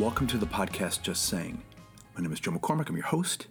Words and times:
Welcome 0.00 0.28
to 0.28 0.38
the 0.38 0.46
podcast 0.46 1.02
Just 1.02 1.26
Saying. 1.26 1.62
My 2.16 2.22
name 2.22 2.32
is 2.32 2.40
Joe 2.40 2.52
McCormick. 2.52 2.88
I'm 2.88 2.96
your 2.96 3.04
host. 3.04 3.48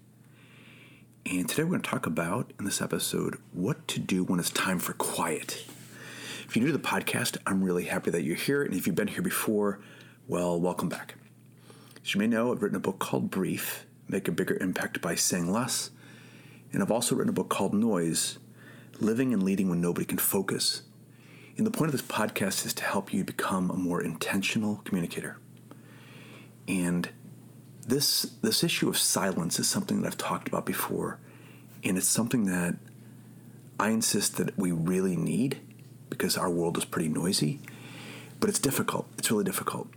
And 1.23 1.47
today 1.47 1.63
we're 1.63 1.69
going 1.69 1.83
to 1.83 1.89
talk 1.91 2.07
about, 2.07 2.53
in 2.57 2.65
this 2.65 2.81
episode, 2.81 3.37
what 3.53 3.87
to 3.89 3.99
do 3.99 4.23
when 4.23 4.39
it's 4.39 4.49
time 4.49 4.79
for 4.79 4.93
quiet. 4.93 5.63
If 6.47 6.55
you're 6.55 6.65
new 6.65 6.71
to 6.71 6.77
the 6.79 6.83
podcast, 6.83 7.37
I'm 7.45 7.63
really 7.63 7.83
happy 7.83 8.09
that 8.09 8.23
you're 8.23 8.35
here. 8.35 8.63
And 8.63 8.73
if 8.73 8.87
you've 8.87 8.95
been 8.95 9.09
here 9.09 9.21
before, 9.21 9.79
well, 10.27 10.59
welcome 10.59 10.89
back. 10.89 11.13
As 12.03 12.15
you 12.15 12.19
may 12.19 12.25
know, 12.25 12.51
I've 12.51 12.63
written 12.63 12.77
a 12.77 12.81
book 12.81 12.97
called 12.97 13.29
Brief 13.29 13.85
Make 14.07 14.27
a 14.27 14.31
Bigger 14.31 14.57
Impact 14.59 15.01
by 15.01 15.13
Saying 15.13 15.51
Less. 15.51 15.91
And 16.73 16.81
I've 16.81 16.91
also 16.91 17.13
written 17.13 17.29
a 17.29 17.33
book 17.33 17.49
called 17.49 17.75
Noise 17.75 18.39
Living 18.99 19.35
and 19.35 19.43
Leading 19.43 19.69
When 19.69 19.81
Nobody 19.81 20.07
Can 20.07 20.17
Focus. 20.17 20.81
And 21.57 21.67
the 21.67 21.71
point 21.71 21.89
of 21.89 21.91
this 21.91 22.01
podcast 22.01 22.65
is 22.65 22.73
to 22.73 22.85
help 22.85 23.13
you 23.13 23.23
become 23.23 23.69
a 23.69 23.77
more 23.77 24.01
intentional 24.01 24.77
communicator. 24.77 25.37
And 26.69 27.09
this 27.85 28.21
this 28.41 28.63
issue 28.63 28.87
of 28.87 28.97
silence 28.97 29.59
is 29.59 29.67
something 29.67 30.01
that 30.01 30.07
I've 30.07 30.17
talked 30.17 30.47
about 30.47 30.65
before, 30.65 31.19
and 31.83 31.97
it's 31.97 32.07
something 32.07 32.45
that 32.45 32.75
I 33.79 33.89
insist 33.89 34.37
that 34.37 34.55
we 34.57 34.71
really 34.71 35.17
need 35.17 35.59
because 36.09 36.37
our 36.37 36.49
world 36.49 36.77
is 36.77 36.85
pretty 36.85 37.09
noisy. 37.09 37.59
But 38.39 38.49
it's 38.49 38.59
difficult. 38.59 39.07
It's 39.17 39.31
really 39.31 39.43
difficult. 39.43 39.89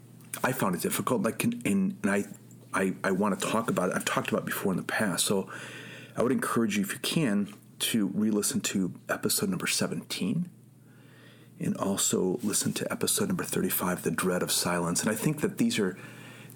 I 0.42 0.52
found 0.52 0.74
it 0.74 0.80
difficult. 0.80 1.22
Like, 1.22 1.44
and, 1.44 1.64
and 1.66 1.96
I, 2.04 2.24
I, 2.72 2.94
I 3.04 3.10
want 3.12 3.38
to 3.38 3.46
talk 3.46 3.68
about 3.70 3.90
it. 3.90 3.96
I've 3.96 4.04
talked 4.04 4.30
about 4.30 4.42
it 4.42 4.46
before 4.46 4.72
in 4.72 4.78
the 4.78 4.82
past. 4.82 5.26
So, 5.26 5.48
I 6.16 6.22
would 6.22 6.32
encourage 6.32 6.76
you, 6.76 6.82
if 6.82 6.92
you 6.92 6.98
can, 7.00 7.54
to 7.80 8.06
re-listen 8.14 8.60
to 8.62 8.94
episode 9.08 9.50
number 9.50 9.66
seventeen, 9.66 10.48
and 11.60 11.76
also 11.76 12.40
listen 12.42 12.72
to 12.72 12.90
episode 12.90 13.28
number 13.28 13.44
thirty-five, 13.44 14.02
"The 14.02 14.10
Dread 14.10 14.42
of 14.42 14.50
Silence." 14.50 15.02
And 15.02 15.10
I 15.10 15.14
think 15.14 15.42
that 15.42 15.58
these 15.58 15.78
are 15.78 15.98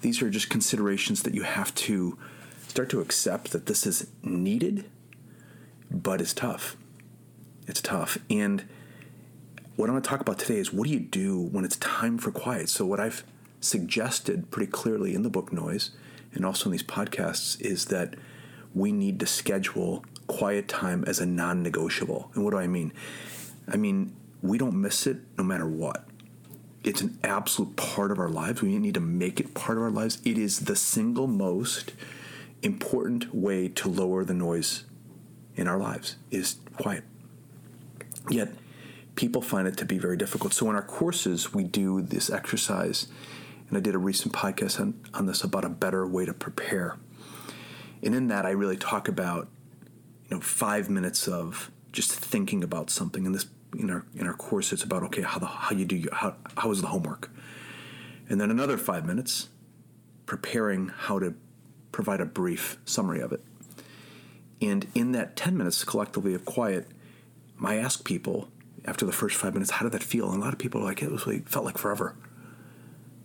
these 0.01 0.21
are 0.21 0.29
just 0.29 0.49
considerations 0.49 1.23
that 1.23 1.33
you 1.33 1.43
have 1.43 1.73
to 1.75 2.17
start 2.67 2.89
to 2.89 3.01
accept 3.01 3.51
that 3.51 3.65
this 3.65 3.85
is 3.85 4.07
needed, 4.23 4.85
but 5.89 6.21
it's 6.21 6.33
tough. 6.33 6.77
It's 7.67 7.81
tough. 7.81 8.17
And 8.29 8.65
what 9.75 9.89
I 9.89 9.93
want 9.93 10.03
to 10.03 10.09
talk 10.09 10.21
about 10.21 10.39
today 10.39 10.59
is 10.59 10.71
what 10.71 10.87
do 10.87 10.93
you 10.93 10.99
do 10.99 11.39
when 11.39 11.65
it's 11.65 11.77
time 11.77 12.17
for 12.17 12.31
quiet? 12.31 12.69
So, 12.69 12.85
what 12.85 12.99
I've 12.99 13.23
suggested 13.59 14.51
pretty 14.51 14.71
clearly 14.71 15.15
in 15.15 15.23
the 15.23 15.29
book 15.29 15.51
Noise 15.51 15.91
and 16.33 16.45
also 16.45 16.65
in 16.65 16.71
these 16.71 16.83
podcasts 16.83 17.59
is 17.61 17.85
that 17.85 18.15
we 18.73 18.91
need 18.91 19.19
to 19.19 19.25
schedule 19.25 20.05
quiet 20.27 20.67
time 20.67 21.03
as 21.07 21.19
a 21.19 21.25
non 21.25 21.63
negotiable. 21.63 22.31
And 22.35 22.43
what 22.43 22.51
do 22.51 22.57
I 22.57 22.67
mean? 22.67 22.93
I 23.67 23.77
mean, 23.77 24.15
we 24.41 24.57
don't 24.57 24.79
miss 24.79 25.07
it 25.07 25.17
no 25.37 25.43
matter 25.43 25.67
what 25.67 26.07
it's 26.87 27.01
an 27.01 27.19
absolute 27.21 27.75
part 27.75 28.11
of 28.11 28.17
our 28.17 28.29
lives. 28.29 28.61
We 28.61 28.77
need 28.77 28.93
to 28.93 29.01
make 29.01 29.41
it 29.41 29.53
part 29.53 29.77
of 29.77 29.83
our 29.83 29.91
lives. 29.91 30.21
It 30.23 30.37
is 30.37 30.61
the 30.61 30.75
single 30.77 31.27
most 31.27 31.91
important 32.63 33.35
way 33.35 33.67
to 33.67 33.89
lower 33.89 34.23
the 34.23 34.33
noise 34.33 34.85
in 35.57 35.67
our 35.67 35.77
lives 35.77 36.15
is 36.31 36.55
quiet. 36.77 37.03
Yet 38.29 38.53
people 39.15 39.41
find 39.41 39.67
it 39.67 39.75
to 39.77 39.85
be 39.85 39.97
very 39.97 40.15
difficult. 40.15 40.53
So 40.53 40.69
in 40.69 40.77
our 40.77 40.81
courses, 40.81 41.53
we 41.53 41.65
do 41.65 42.01
this 42.01 42.29
exercise, 42.29 43.07
and 43.67 43.77
I 43.77 43.81
did 43.81 43.93
a 43.93 43.99
recent 43.99 44.33
podcast 44.33 44.79
on, 44.79 44.97
on 45.13 45.25
this 45.25 45.43
about 45.43 45.65
a 45.65 45.69
better 45.69 46.07
way 46.07 46.25
to 46.25 46.33
prepare. 46.33 46.97
And 48.01 48.15
in 48.15 48.29
that, 48.29 48.45
I 48.45 48.51
really 48.51 48.77
talk 48.77 49.09
about 49.09 49.49
you 50.29 50.37
know 50.37 50.41
five 50.41 50.89
minutes 50.89 51.27
of 51.27 51.69
just 51.91 52.13
thinking 52.13 52.63
about 52.63 52.89
something. 52.89 53.25
And 53.25 53.35
this 53.35 53.47
in 53.77 53.89
our 53.89 54.05
in 54.15 54.27
our 54.27 54.33
course 54.33 54.71
it's 54.71 54.83
about 54.83 55.03
okay 55.03 55.21
how 55.21 55.39
the 55.39 55.45
how 55.45 55.75
you 55.75 55.85
do 55.85 55.95
your, 55.95 56.13
how 56.13 56.35
how 56.55 56.71
is 56.71 56.81
the 56.81 56.87
homework? 56.87 57.29
And 58.29 58.39
then 58.41 58.51
another 58.51 58.77
five 58.77 59.05
minutes 59.05 59.49
preparing 60.25 60.89
how 60.89 61.19
to 61.19 61.33
provide 61.91 62.19
a 62.19 62.25
brief 62.25 62.77
summary 62.85 63.21
of 63.21 63.31
it. 63.31 63.41
And 64.61 64.87
in 64.93 65.13
that 65.13 65.35
10 65.35 65.55
minutes 65.55 65.83
collectively 65.83 66.33
of 66.33 66.45
quiet 66.45 66.87
i 67.63 67.75
ask 67.75 68.03
people 68.03 68.49
after 68.85 69.05
the 69.05 69.11
first 69.11 69.35
five 69.35 69.53
minutes 69.53 69.71
how 69.71 69.83
did 69.83 69.91
that 69.93 70.03
feel? 70.03 70.31
And 70.31 70.41
a 70.41 70.43
lot 70.43 70.53
of 70.53 70.59
people 70.59 70.81
are 70.81 70.85
like 70.85 71.01
it 71.01 71.11
was 71.11 71.25
like, 71.27 71.47
felt 71.47 71.65
like 71.65 71.77
forever. 71.77 72.15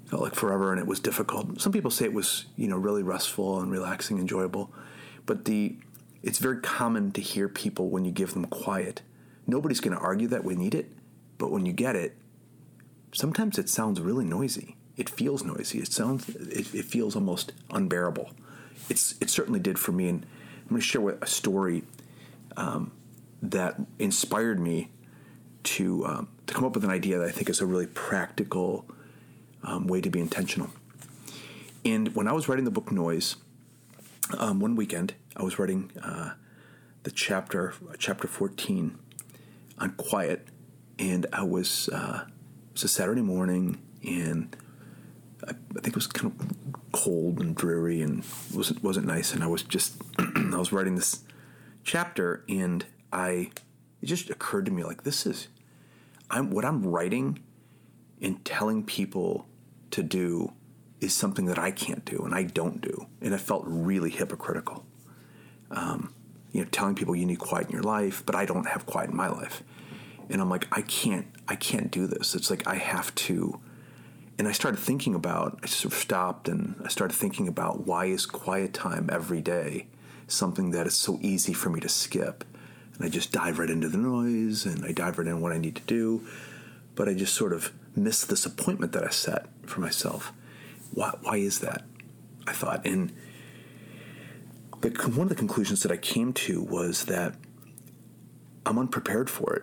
Felt 0.06 0.22
like 0.22 0.34
forever 0.34 0.72
and 0.72 0.80
it 0.80 0.86
was 0.86 1.00
difficult. 1.00 1.60
Some 1.60 1.72
people 1.72 1.90
say 1.90 2.04
it 2.04 2.12
was 2.12 2.46
you 2.56 2.68
know 2.68 2.76
really 2.76 3.02
restful 3.02 3.60
and 3.60 3.70
relaxing 3.70 4.18
enjoyable. 4.18 4.72
But 5.26 5.44
the 5.44 5.76
it's 6.22 6.38
very 6.38 6.60
common 6.60 7.10
to 7.12 7.20
hear 7.20 7.48
people 7.48 7.88
when 7.88 8.04
you 8.04 8.12
give 8.12 8.34
them 8.34 8.44
quiet 8.46 9.02
Nobody's 9.46 9.80
going 9.80 9.96
to 9.96 10.02
argue 10.02 10.28
that 10.28 10.44
we 10.44 10.54
need 10.54 10.74
it, 10.74 10.90
but 11.38 11.50
when 11.50 11.66
you 11.66 11.72
get 11.72 11.96
it, 11.96 12.16
sometimes 13.12 13.58
it 13.58 13.68
sounds 13.68 14.00
really 14.00 14.24
noisy. 14.24 14.76
It 14.96 15.08
feels 15.08 15.42
noisy. 15.44 15.78
It 15.78 15.92
sounds 15.92 16.28
it, 16.28 16.74
it 16.74 16.84
feels 16.84 17.16
almost 17.16 17.52
unbearable. 17.70 18.30
It's 18.88 19.14
it 19.20 19.30
certainly 19.30 19.60
did 19.60 19.78
for 19.78 19.92
me, 19.92 20.08
and 20.08 20.26
I'm 20.62 20.68
going 20.68 20.80
to 20.80 20.86
share 20.86 21.08
a 21.08 21.26
story 21.26 21.84
um, 22.56 22.92
that 23.42 23.80
inspired 23.98 24.60
me 24.60 24.90
to 25.64 26.06
um, 26.06 26.28
to 26.46 26.54
come 26.54 26.64
up 26.64 26.74
with 26.74 26.84
an 26.84 26.90
idea 26.90 27.18
that 27.18 27.28
I 27.28 27.30
think 27.30 27.48
is 27.48 27.60
a 27.60 27.66
really 27.66 27.86
practical 27.86 28.84
um, 29.62 29.86
way 29.86 30.00
to 30.00 30.10
be 30.10 30.20
intentional. 30.20 30.70
And 31.84 32.14
when 32.14 32.28
I 32.28 32.32
was 32.32 32.48
writing 32.48 32.64
the 32.64 32.70
book 32.70 32.92
Noise, 32.92 33.36
um, 34.38 34.60
one 34.60 34.76
weekend 34.76 35.14
I 35.36 35.42
was 35.42 35.58
writing 35.58 35.90
uh, 36.02 36.34
the 37.02 37.10
chapter 37.10 37.74
chapter 37.98 38.28
14 38.28 38.98
on 39.82 39.90
quiet, 39.90 40.46
and 40.98 41.26
I 41.32 41.42
was 41.42 41.88
uh, 41.88 42.24
it 42.26 42.72
was 42.72 42.84
a 42.84 42.88
Saturday 42.88 43.20
morning, 43.20 43.82
and 44.06 44.56
I, 45.46 45.50
I 45.50 45.80
think 45.80 45.88
it 45.88 45.96
was 45.96 46.06
kind 46.06 46.32
of 46.32 46.92
cold 46.92 47.40
and 47.40 47.54
dreary, 47.54 48.00
and 48.00 48.24
wasn't 48.54 48.82
wasn't 48.82 49.06
nice, 49.06 49.34
and 49.34 49.42
I 49.42 49.48
was 49.48 49.62
just 49.64 50.00
I 50.18 50.56
was 50.56 50.72
writing 50.72 50.94
this 50.94 51.24
chapter, 51.82 52.44
and 52.48 52.86
I 53.12 53.50
it 54.00 54.06
just 54.06 54.30
occurred 54.30 54.66
to 54.66 54.70
me 54.70 54.84
like 54.84 55.02
this 55.02 55.26
is 55.26 55.48
I'm 56.30 56.50
what 56.50 56.64
I'm 56.64 56.86
writing 56.86 57.40
and 58.20 58.42
telling 58.44 58.84
people 58.84 59.46
to 59.90 60.02
do 60.04 60.52
is 61.00 61.12
something 61.12 61.46
that 61.46 61.58
I 61.58 61.72
can't 61.72 62.04
do 62.04 62.22
and 62.24 62.32
I 62.32 62.44
don't 62.44 62.80
do, 62.80 63.08
and 63.20 63.34
I 63.34 63.38
felt 63.38 63.64
really 63.66 64.10
hypocritical. 64.10 64.86
Um, 65.72 66.14
you 66.52 66.62
know, 66.62 66.68
telling 66.70 66.94
people 66.94 67.16
you 67.16 67.26
need 67.26 67.38
quiet 67.38 67.66
in 67.66 67.72
your 67.72 67.82
life, 67.82 68.22
but 68.24 68.34
I 68.34 68.44
don't 68.44 68.68
have 68.68 68.86
quiet 68.86 69.10
in 69.10 69.16
my 69.16 69.28
life. 69.28 69.62
And 70.28 70.40
I'm 70.40 70.48
like, 70.48 70.66
I 70.72 70.82
can't, 70.82 71.26
I 71.48 71.56
can't 71.56 71.90
do 71.90 72.06
this. 72.06 72.34
It's 72.34 72.50
like 72.50 72.66
I 72.66 72.76
have 72.76 73.14
to. 73.16 73.60
And 74.38 74.48
I 74.48 74.52
started 74.52 74.78
thinking 74.78 75.14
about, 75.14 75.58
I 75.62 75.66
sort 75.66 75.92
of 75.92 75.98
stopped 75.98 76.48
and 76.48 76.80
I 76.84 76.88
started 76.88 77.14
thinking 77.14 77.48
about 77.48 77.86
why 77.86 78.06
is 78.06 78.26
quiet 78.26 78.72
time 78.72 79.08
every 79.12 79.40
day 79.40 79.86
something 80.26 80.70
that 80.70 80.86
is 80.86 80.94
so 80.94 81.18
easy 81.20 81.52
for 81.52 81.70
me 81.70 81.80
to 81.80 81.88
skip. 81.88 82.44
And 82.94 83.04
I 83.04 83.08
just 83.08 83.32
dive 83.32 83.58
right 83.58 83.70
into 83.70 83.88
the 83.88 83.98
noise 83.98 84.64
and 84.64 84.84
I 84.84 84.92
dive 84.92 85.18
right 85.18 85.26
into 85.26 85.40
what 85.40 85.52
I 85.52 85.58
need 85.58 85.76
to 85.76 85.82
do. 85.82 86.26
But 86.94 87.08
I 87.08 87.14
just 87.14 87.34
sort 87.34 87.52
of 87.52 87.72
miss 87.94 88.24
this 88.24 88.46
appointment 88.46 88.92
that 88.92 89.04
I 89.04 89.10
set 89.10 89.46
for 89.66 89.80
myself. 89.80 90.32
Why, 90.92 91.14
why 91.22 91.36
is 91.36 91.60
that? 91.60 91.84
I 92.46 92.52
thought. 92.52 92.84
And 92.86 93.12
the, 94.82 94.90
one 95.10 95.22
of 95.22 95.28
the 95.28 95.34
conclusions 95.34 95.82
that 95.82 95.92
I 95.92 95.96
came 95.96 96.32
to 96.34 96.60
was 96.60 97.06
that 97.06 97.34
I'm 98.66 98.78
unprepared 98.78 99.30
for 99.30 99.54
it. 99.54 99.62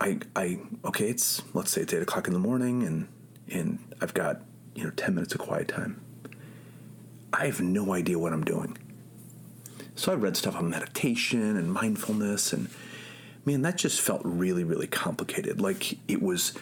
I, 0.00 0.18
I, 0.36 0.58
okay, 0.84 1.08
it's 1.08 1.42
let's 1.54 1.70
say 1.70 1.82
it's 1.82 1.94
eight 1.94 2.02
o'clock 2.02 2.26
in 2.26 2.32
the 2.32 2.40
morning, 2.40 2.82
and 2.82 3.08
and 3.50 3.78
I've 4.00 4.12
got 4.12 4.42
you 4.74 4.84
know 4.84 4.90
ten 4.90 5.14
minutes 5.14 5.34
of 5.34 5.40
quiet 5.40 5.68
time. 5.68 6.00
I 7.32 7.46
have 7.46 7.60
no 7.60 7.92
idea 7.94 8.18
what 8.18 8.32
I'm 8.32 8.44
doing. 8.44 8.76
So 9.94 10.12
I 10.12 10.16
read 10.16 10.36
stuff 10.36 10.56
on 10.56 10.68
meditation 10.68 11.56
and 11.56 11.72
mindfulness, 11.72 12.52
and 12.52 12.68
man, 13.44 13.62
that 13.62 13.78
just 13.78 14.00
felt 14.00 14.22
really, 14.24 14.64
really 14.64 14.88
complicated. 14.88 15.60
Like 15.60 15.96
it 16.08 16.20
was 16.20 16.54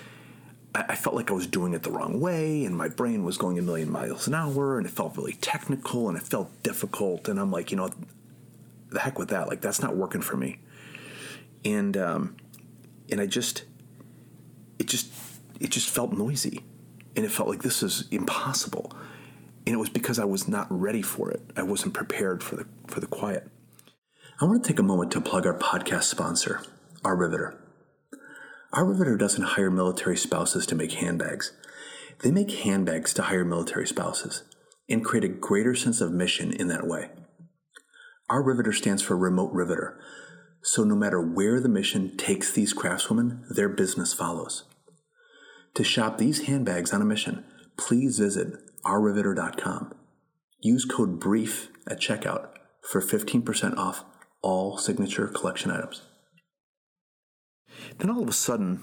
I 0.75 0.95
felt 0.95 1.15
like 1.15 1.31
I 1.31 1.35
was 1.35 1.47
doing 1.47 1.75
it 1.75 1.83
the 1.83 1.91
wrong 1.91 2.19
way, 2.19 2.65
and 2.65 2.75
my 2.75 2.89
brain 2.89 3.25
was 3.25 3.37
going 3.37 3.59
a 3.59 3.63
million 3.63 3.91
miles 3.91 4.27
an 4.27 4.35
hour, 4.35 4.79
and 4.79 4.87
it 4.87 4.91
felt 4.91 5.17
really 5.19 5.35
technical, 5.35 6.09
and 6.09 6.17
it 6.17 6.23
felt 6.23 6.63
difficult. 6.63 7.29
And 7.29 7.39
I'm 7.39 7.51
like, 7.51 7.71
you 7.71 7.77
know, 7.77 7.91
the 8.91 9.01
heck 9.01 9.19
with 9.19 9.29
that. 9.29 9.49
Like 9.49 9.61
that's 9.61 9.83
not 9.83 9.97
working 9.97 10.23
for 10.23 10.37
me. 10.37 10.61
And 11.65 11.97
um, 11.97 12.37
and 13.11 13.21
I 13.21 13.27
just, 13.27 13.65
it 14.79 14.87
just, 14.87 15.13
it 15.61 15.71
just 15.71 15.91
felt 15.91 16.13
noisy, 16.13 16.65
and 17.17 17.25
it 17.25 17.31
felt 17.31 17.51
like 17.51 17.63
this 17.63 17.83
is 17.83 18.09
impossible. 18.11 18.93
And 19.67 19.75
it 19.75 19.79
was 19.79 19.91
because 19.91 20.19
I 20.19 20.25
was 20.25 20.49
not 20.49 20.67
ready 20.71 21.03
for 21.03 21.31
it. 21.31 21.43
I 21.55 21.63
wasn't 21.63 21.93
prepared 21.93 22.43
for 22.43 22.57
the 22.57 22.67
for 22.87 23.01
the 23.01 23.07
quiet. 23.07 23.47
I 24.41 24.47
want 24.47 24.65
to 24.65 24.69
take 24.69 24.81
a 24.81 24.83
moment 24.83 25.13
to 25.13 25.21
plug 25.21 25.47
our 25.47 25.57
podcast 25.57 26.05
sponsor, 26.05 26.63
Our 27.05 27.15
Riveter. 27.15 27.62
Our 28.75 28.87
Riveter 28.87 29.19
doesn't 29.19 29.43
hire 29.43 29.71
military 29.71 30.17
spouses 30.17 30.65
to 30.67 30.75
make 30.75 30.93
handbags. 30.93 31.53
They 32.21 32.31
make 32.31 32.51
handbags 32.51 33.13
to 33.15 33.23
hire 33.23 33.45
military 33.45 33.87
spouses 33.87 34.45
and 34.89 35.05
create 35.05 35.25
a 35.25 35.29
greater 35.29 35.75
sense 35.75 36.01
of 36.01 36.11
mission 36.11 36.55
in 36.55 36.69
that 36.69 36.87
way. 36.87 37.11
Our 38.31 38.43
Riveter 38.43 38.73
stands 38.73 39.03
for 39.03 39.15
Remote 39.15 39.53
Riveter, 39.53 40.01
so 40.63 40.85
no 40.85 40.95
matter 40.95 41.21
where 41.21 41.61
the 41.61 41.69
mission 41.69 42.17
takes 42.17 42.51
these 42.51 42.73
craftswomen, 42.73 43.47
their 43.51 43.69
business 43.69 44.15
follows. 44.15 44.65
To 45.75 45.85
shop 45.85 46.17
these 46.17 46.47
handbags 46.47 46.95
on 46.95 47.03
a 47.03 47.07
mission, 47.07 47.45
please 47.77 48.19
visit 48.19 48.55
ourriveter.com. 48.87 49.93
Use 50.61 50.87
code 50.87 51.21
BRIEF 51.21 51.69
at 51.87 52.01
checkout 52.01 52.49
for 52.81 53.03
15% 53.03 53.77
off 53.77 54.05
all 54.41 54.79
signature 54.79 55.29
collection 55.29 55.71
items. 55.71 56.03
Then 57.99 58.11
all 58.11 58.23
of 58.23 58.29
a 58.29 58.33
sudden, 58.33 58.81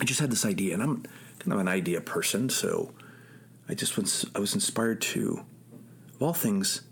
I 0.00 0.04
just 0.04 0.20
had 0.20 0.30
this 0.30 0.44
idea, 0.44 0.74
and 0.74 0.82
I'm 0.82 1.02
kind 1.38 1.52
of 1.52 1.58
an 1.58 1.68
idea 1.68 2.00
person, 2.00 2.48
so 2.48 2.92
I 3.68 3.74
just 3.74 3.96
was, 3.96 4.26
I 4.34 4.38
was 4.38 4.54
inspired 4.54 5.00
to, 5.02 5.44
of 6.14 6.22
all 6.22 6.34
things, 6.34 6.82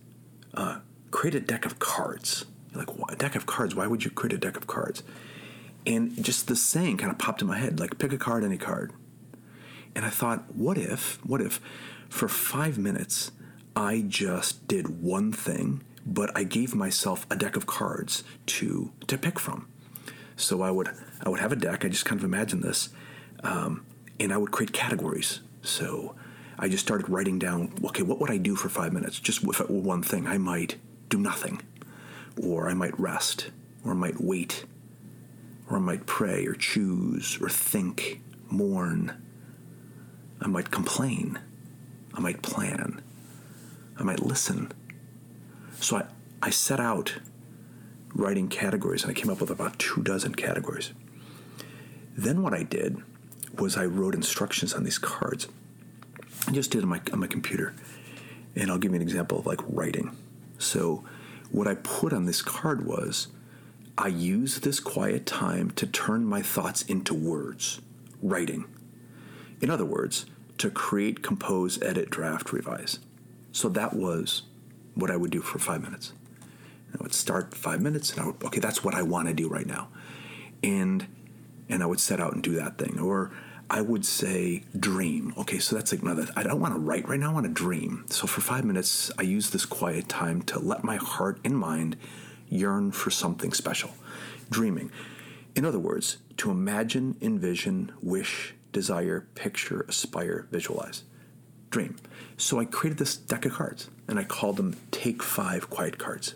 uh, 0.54 0.80
create 1.10 1.34
a 1.34 1.40
deck 1.40 1.64
of 1.64 1.78
cards. 1.78 2.46
You're 2.72 2.84
like, 2.84 2.96
a 3.10 3.16
deck 3.16 3.34
of 3.34 3.46
cards? 3.46 3.74
Why 3.74 3.86
would 3.86 4.04
you 4.04 4.10
create 4.10 4.32
a 4.32 4.38
deck 4.38 4.56
of 4.56 4.66
cards? 4.66 5.02
And 5.86 6.22
just 6.22 6.48
this 6.48 6.62
saying 6.62 6.98
kind 6.98 7.10
of 7.10 7.18
popped 7.18 7.42
in 7.42 7.48
my 7.48 7.58
head, 7.58 7.80
like 7.80 7.98
pick 7.98 8.12
a 8.12 8.18
card, 8.18 8.44
any 8.44 8.58
card. 8.58 8.92
And 9.94 10.06
I 10.06 10.10
thought, 10.10 10.54
what 10.54 10.78
if, 10.78 11.18
what 11.24 11.40
if 11.40 11.60
for 12.08 12.28
five 12.28 12.78
minutes 12.78 13.32
I 13.74 14.04
just 14.06 14.68
did 14.68 15.02
one 15.02 15.32
thing, 15.32 15.82
but 16.04 16.30
I 16.36 16.44
gave 16.44 16.74
myself 16.74 17.26
a 17.30 17.36
deck 17.36 17.56
of 17.56 17.66
cards 17.66 18.22
to 18.46 18.92
to 19.06 19.16
pick 19.16 19.38
from. 19.38 19.68
So 20.36 20.62
I 20.62 20.70
would 20.70 20.88
I 21.24 21.28
would 21.28 21.40
have 21.40 21.52
a 21.52 21.56
deck. 21.56 21.84
I 21.84 21.88
just 21.88 22.04
kind 22.04 22.20
of 22.20 22.24
imagined 22.24 22.62
this, 22.62 22.88
um, 23.42 23.86
and 24.18 24.32
I 24.32 24.36
would 24.36 24.50
create 24.50 24.72
categories. 24.72 25.40
So 25.62 26.14
I 26.58 26.68
just 26.68 26.84
started 26.84 27.08
writing 27.08 27.38
down, 27.38 27.72
okay, 27.84 28.02
what 28.02 28.20
would 28.20 28.30
I 28.30 28.36
do 28.36 28.56
for 28.56 28.68
five 28.68 28.92
minutes? 28.92 29.18
Just 29.18 29.44
with 29.44 29.58
one 29.70 30.02
thing. 30.02 30.26
I 30.26 30.38
might 30.38 30.76
do 31.08 31.18
nothing, 31.18 31.60
or 32.42 32.68
I 32.68 32.74
might 32.74 32.98
rest, 32.98 33.50
or 33.84 33.92
I 33.92 33.94
might 33.94 34.20
wait, 34.20 34.64
or 35.68 35.76
I 35.76 35.80
might 35.80 36.06
pray, 36.06 36.46
or 36.46 36.54
choose, 36.54 37.38
or 37.40 37.48
think, 37.48 38.20
mourn. 38.50 39.20
I 40.40 40.48
might 40.48 40.70
complain. 40.70 41.38
I 42.14 42.20
might 42.20 42.42
plan. 42.42 43.00
I 43.98 44.02
might 44.02 44.20
listen. 44.20 44.72
So 45.80 45.96
I, 45.96 46.04
I 46.42 46.50
set 46.50 46.80
out 46.80 47.14
writing 48.14 48.48
categories 48.48 49.02
and 49.02 49.10
I 49.10 49.14
came 49.14 49.30
up 49.30 49.40
with 49.40 49.50
about 49.50 49.78
two 49.78 50.02
dozen 50.02 50.34
categories. 50.34 50.92
Then 52.16 52.42
what 52.42 52.54
I 52.54 52.62
did 52.62 53.02
was 53.58 53.76
I 53.76 53.86
wrote 53.86 54.14
instructions 54.14 54.74
on 54.74 54.84
these 54.84 54.98
cards. 54.98 55.48
I 56.46 56.52
just 56.52 56.70
did 56.70 56.82
on 56.82 56.88
my, 56.88 57.00
on 57.12 57.20
my 57.20 57.26
computer. 57.26 57.74
And 58.54 58.70
I'll 58.70 58.78
give 58.78 58.92
you 58.92 58.96
an 58.96 59.02
example 59.02 59.38
of 59.38 59.46
like 59.46 59.60
writing. 59.66 60.16
So 60.58 61.04
what 61.50 61.66
I 61.66 61.74
put 61.74 62.12
on 62.12 62.26
this 62.26 62.42
card 62.42 62.84
was 62.84 63.28
I 63.96 64.08
use 64.08 64.60
this 64.60 64.80
quiet 64.80 65.26
time 65.26 65.70
to 65.72 65.86
turn 65.86 66.24
my 66.24 66.42
thoughts 66.42 66.82
into 66.82 67.14
words, 67.14 67.80
writing. 68.22 68.64
In 69.60 69.70
other 69.70 69.84
words, 69.84 70.26
to 70.58 70.70
create, 70.70 71.22
compose, 71.22 71.80
edit, 71.82 72.10
draft, 72.10 72.52
revise. 72.52 72.98
So 73.52 73.68
that 73.70 73.94
was 73.94 74.42
what 74.94 75.10
I 75.10 75.16
would 75.16 75.30
do 75.30 75.40
for 75.40 75.58
five 75.58 75.82
minutes. 75.82 76.12
I 76.98 77.02
would 77.02 77.14
start 77.14 77.54
five 77.54 77.80
minutes 77.80 78.10
and 78.10 78.20
I 78.20 78.26
would, 78.26 78.44
okay, 78.44 78.60
that's 78.60 78.84
what 78.84 78.94
I 78.94 79.02
want 79.02 79.28
to 79.28 79.34
do 79.34 79.48
right 79.48 79.66
now. 79.66 79.88
And 80.62 81.06
and 81.68 81.82
I 81.82 81.86
would 81.86 82.00
set 82.00 82.20
out 82.20 82.34
and 82.34 82.42
do 82.42 82.54
that 82.56 82.76
thing. 82.76 82.98
Or 82.98 83.30
I 83.70 83.80
would 83.80 84.04
say 84.04 84.64
dream. 84.78 85.32
Okay, 85.38 85.58
so 85.58 85.74
that's 85.74 85.92
like 85.92 86.02
another. 86.02 86.26
I 86.36 86.42
don't 86.42 86.60
want 86.60 86.74
to 86.74 86.80
write 86.80 87.08
right 87.08 87.18
now. 87.18 87.30
I 87.30 87.32
want 87.32 87.46
to 87.46 87.52
dream. 87.52 88.04
So 88.08 88.26
for 88.26 88.42
five 88.42 88.64
minutes, 88.64 89.10
I 89.18 89.22
use 89.22 89.50
this 89.50 89.64
quiet 89.64 90.08
time 90.08 90.42
to 90.42 90.58
let 90.58 90.84
my 90.84 90.96
heart 90.96 91.40
and 91.44 91.56
mind 91.56 91.96
yearn 92.48 92.92
for 92.92 93.10
something 93.10 93.52
special. 93.52 93.90
Dreaming. 94.50 94.90
In 95.54 95.64
other 95.64 95.78
words, 95.78 96.18
to 96.38 96.50
imagine, 96.50 97.16
envision, 97.22 97.92
wish, 98.02 98.54
desire, 98.72 99.26
picture, 99.34 99.86
aspire, 99.88 100.48
visualize, 100.50 101.04
dream. 101.70 101.96
So 102.36 102.58
I 102.58 102.64
created 102.66 102.98
this 102.98 103.16
deck 103.16 103.46
of 103.46 103.52
cards 103.52 103.88
and 104.08 104.18
I 104.18 104.24
called 104.24 104.56
them 104.56 104.76
Take 104.90 105.22
Five 105.22 105.70
Quiet 105.70 105.98
Cards. 105.98 106.34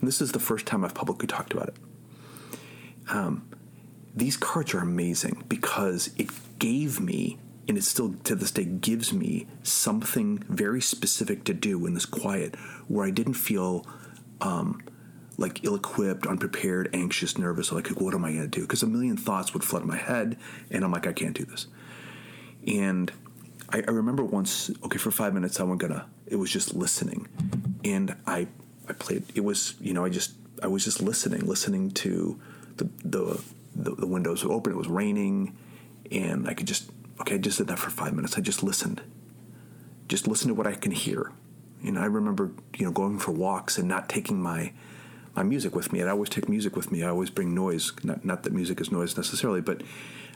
And 0.00 0.08
this 0.08 0.20
is 0.20 0.32
the 0.32 0.40
first 0.40 0.66
time 0.66 0.84
I've 0.84 0.94
publicly 0.94 1.26
talked 1.26 1.52
about 1.52 1.68
it. 1.68 1.76
Um, 3.10 3.48
these 4.14 4.36
cards 4.36 4.74
are 4.74 4.80
amazing 4.80 5.44
because 5.48 6.10
it 6.18 6.28
gave 6.58 7.00
me, 7.00 7.38
and 7.66 7.78
it 7.78 7.84
still 7.84 8.14
to 8.24 8.34
this 8.34 8.50
day 8.50 8.64
gives 8.64 9.12
me, 9.12 9.46
something 9.62 10.38
very 10.48 10.80
specific 10.80 11.44
to 11.44 11.54
do 11.54 11.86
in 11.86 11.94
this 11.94 12.06
quiet 12.06 12.56
where 12.86 13.06
I 13.06 13.10
didn't 13.10 13.34
feel 13.34 13.86
um, 14.40 14.82
like 15.36 15.64
ill 15.64 15.76
equipped, 15.76 16.26
unprepared, 16.26 16.90
anxious, 16.92 17.38
nervous, 17.38 17.70
like, 17.70 17.88
what 17.88 18.14
am 18.14 18.24
I 18.24 18.32
going 18.32 18.42
to 18.42 18.48
do? 18.48 18.62
Because 18.62 18.82
a 18.82 18.86
million 18.86 19.16
thoughts 19.16 19.54
would 19.54 19.62
flood 19.62 19.84
my 19.84 19.96
head, 19.96 20.36
and 20.70 20.84
I'm 20.84 20.90
like, 20.90 21.06
I 21.06 21.12
can't 21.12 21.34
do 21.34 21.44
this. 21.44 21.68
And 22.66 23.12
I, 23.70 23.82
I 23.86 23.90
remember 23.90 24.24
once, 24.24 24.70
okay, 24.84 24.98
for 24.98 25.10
five 25.10 25.32
minutes, 25.32 25.60
I 25.60 25.62
was 25.62 25.78
gonna, 25.78 26.06
it 26.26 26.36
was 26.36 26.50
just 26.50 26.74
listening. 26.74 27.28
And 27.84 28.16
I, 28.26 28.48
I 28.88 28.92
played, 28.92 29.24
it 29.34 29.44
was, 29.44 29.74
you 29.80 29.92
know, 29.92 30.04
I 30.04 30.08
just, 30.08 30.32
I 30.62 30.66
was 30.66 30.84
just 30.84 31.00
listening, 31.00 31.46
listening 31.46 31.90
to 31.92 32.40
the, 32.76 32.88
the, 33.04 33.42
the, 33.74 33.94
the 33.94 34.06
windows 34.06 34.44
were 34.44 34.52
open, 34.52 34.72
it 34.72 34.76
was 34.76 34.88
raining, 34.88 35.56
and 36.10 36.48
I 36.48 36.54
could 36.54 36.66
just, 36.66 36.90
okay, 37.20 37.34
I 37.34 37.38
just 37.38 37.58
did 37.58 37.66
that 37.68 37.78
for 37.78 37.90
five 37.90 38.14
minutes. 38.14 38.36
I 38.36 38.40
just 38.40 38.62
listened. 38.62 39.02
Just 40.08 40.26
listen 40.26 40.48
to 40.48 40.54
what 40.54 40.66
I 40.66 40.74
can 40.74 40.92
hear. 40.92 41.32
And 41.84 41.98
I 41.98 42.06
remember, 42.06 42.50
you 42.76 42.84
know, 42.84 42.90
going 42.90 43.18
for 43.18 43.32
walks 43.32 43.78
and 43.78 43.86
not 43.86 44.08
taking 44.08 44.40
my, 44.40 44.72
my 45.36 45.42
music 45.42 45.76
with 45.76 45.92
me. 45.92 46.02
I 46.02 46.08
always 46.08 46.30
take 46.30 46.48
music 46.48 46.74
with 46.74 46.90
me. 46.90 47.04
I 47.04 47.08
always 47.08 47.30
bring 47.30 47.54
noise. 47.54 47.92
Not, 48.02 48.24
not 48.24 48.42
that 48.42 48.52
music 48.52 48.80
is 48.80 48.90
noise 48.90 49.16
necessarily, 49.16 49.60
but 49.60 49.82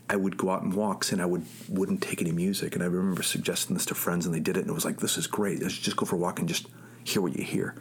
I 0.09 0.17
would 0.17 0.37
go 0.37 0.51
out 0.51 0.63
on 0.63 0.71
walks 0.71 1.11
and 1.13 1.21
I 1.21 1.27
would 1.27 1.45
wouldn't 1.69 2.03
take 2.03 2.21
any 2.21 2.33
music. 2.33 2.75
And 2.75 2.83
I 2.83 2.87
remember 2.87 3.23
suggesting 3.23 3.75
this 3.75 3.87
to 3.87 3.95
friends, 3.95 4.27
and 4.27 4.35
they 4.35 4.41
did 4.41 4.57
it, 4.57 4.61
and 4.61 4.71
it 4.71 4.75
was 4.75 4.85
like, 4.85 5.01
"This 5.01 5.17
is 5.17 5.27
great. 5.27 5.63
Let's 5.63 5.77
just 5.77 5.97
go 5.97 6.07
for 6.07 6.17
a 6.17 6.19
walk 6.19 6.39
and 6.39 6.49
just 6.49 6.67
hear 7.03 7.23
what 7.23 7.37
you 7.37 7.45
hear." 7.45 7.75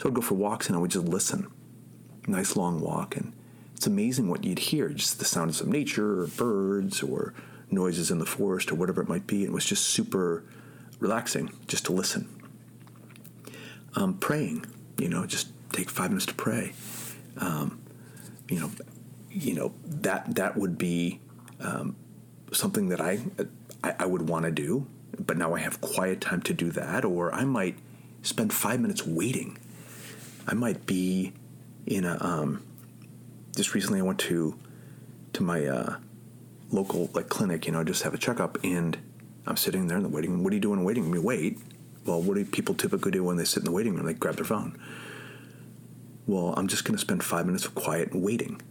So 0.00 0.08
I'd 0.08 0.14
go 0.14 0.22
for 0.22 0.34
walks 0.34 0.66
and 0.66 0.76
I 0.76 0.78
would 0.78 0.90
just 0.90 1.04
listen. 1.04 1.46
Nice 2.26 2.56
long 2.56 2.80
walk, 2.80 3.16
and 3.16 3.34
it's 3.76 3.86
amazing 3.86 4.30
what 4.30 4.44
you'd 4.44 4.58
hear. 4.58 4.88
Just 4.88 5.18
the 5.18 5.26
sounds 5.26 5.60
of 5.60 5.66
nature, 5.68 6.22
or 6.22 6.26
birds, 6.26 7.02
or 7.02 7.34
noises 7.70 8.10
in 8.10 8.18
the 8.18 8.24
forest, 8.24 8.72
or 8.72 8.76
whatever 8.76 9.02
it 9.02 9.08
might 9.08 9.26
be. 9.26 9.44
It 9.44 9.52
was 9.52 9.66
just 9.66 9.84
super 9.84 10.42
relaxing 11.00 11.52
just 11.66 11.84
to 11.86 11.92
listen. 11.92 12.28
Um, 13.94 14.14
praying, 14.14 14.64
you 14.96 15.08
know, 15.08 15.26
just 15.26 15.48
take 15.72 15.90
five 15.90 16.10
minutes 16.10 16.26
to 16.26 16.34
pray. 16.34 16.72
Um, 17.36 17.80
you 18.48 18.58
know, 18.60 18.70
you 19.30 19.54
know 19.54 19.74
that 19.84 20.34
that 20.36 20.56
would 20.56 20.78
be 20.78 21.20
um, 21.60 21.94
something 22.52 22.88
that 22.88 23.02
I 23.02 23.18
I, 23.84 23.94
I 24.00 24.06
would 24.06 24.30
want 24.30 24.46
to 24.46 24.50
do, 24.50 24.86
but 25.18 25.36
now 25.36 25.54
I 25.54 25.60
have 25.60 25.82
quiet 25.82 26.22
time 26.22 26.40
to 26.42 26.54
do 26.54 26.70
that, 26.70 27.04
or 27.04 27.34
I 27.34 27.44
might 27.44 27.78
spend 28.22 28.54
five 28.54 28.80
minutes 28.80 29.06
waiting. 29.06 29.58
I 30.50 30.54
might 30.54 30.84
be 30.86 31.32
in 31.86 32.04
a. 32.04 32.18
Um, 32.20 32.64
just 33.56 33.74
recently, 33.74 34.00
I 34.00 34.02
went 34.02 34.18
to 34.20 34.58
to 35.32 35.42
my 35.42 35.66
uh, 35.66 35.96
local 36.70 37.08
like 37.14 37.28
clinic. 37.28 37.66
You 37.66 37.72
know, 37.72 37.84
just 37.84 38.02
have 38.02 38.14
a 38.14 38.18
checkup, 38.18 38.58
and 38.62 38.98
I'm 39.46 39.56
sitting 39.56 39.86
there 39.86 39.96
in 39.96 40.02
the 40.02 40.08
waiting 40.08 40.32
room. 40.32 40.44
What 40.44 40.52
are 40.52 40.56
you 40.56 40.60
doing 40.60 40.78
in 40.78 40.80
the 40.80 40.86
waiting? 40.86 41.04
I 41.04 41.08
mean, 41.08 41.22
wait. 41.22 41.58
Well, 42.04 42.20
what 42.20 42.34
do 42.34 42.44
people 42.44 42.74
typically 42.74 43.12
do 43.12 43.22
when 43.24 43.36
they 43.36 43.44
sit 43.44 43.60
in 43.60 43.64
the 43.64 43.70
waiting 43.70 43.94
room? 43.94 44.06
They 44.06 44.14
grab 44.14 44.36
their 44.36 44.44
phone 44.44 44.78
well, 46.30 46.54
I'm 46.56 46.68
just 46.68 46.84
going 46.84 46.96
to 46.96 47.00
spend 47.00 47.24
five 47.24 47.44
minutes 47.44 47.66
of 47.66 47.74
quiet 47.74 48.14
waiting. 48.14 48.62